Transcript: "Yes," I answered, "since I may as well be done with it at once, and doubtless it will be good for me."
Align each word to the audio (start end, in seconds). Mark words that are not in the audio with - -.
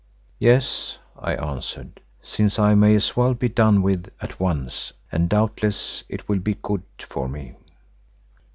"Yes," 0.39 0.97
I 1.15 1.35
answered, 1.35 2.01
"since 2.23 2.57
I 2.57 2.73
may 2.73 2.95
as 2.95 3.15
well 3.15 3.35
be 3.35 3.49
done 3.49 3.83
with 3.83 4.07
it 4.07 4.13
at 4.19 4.39
once, 4.39 4.91
and 5.11 5.29
doubtless 5.29 6.03
it 6.09 6.27
will 6.27 6.39
be 6.39 6.55
good 6.63 6.81
for 7.07 7.29
me." 7.29 7.53